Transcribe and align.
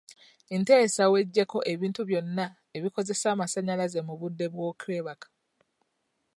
Nteesa 0.59 1.03
weggyeko 1.11 1.57
ebintu 1.73 2.01
byonna 2.09 2.45
ebikozesa 2.77 3.25
amasannyalaze 3.33 3.99
mu 4.07 4.13
budde 4.19 4.45
bw'okwebaka. 4.53 5.27